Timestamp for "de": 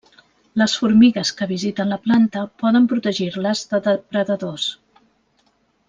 3.75-3.81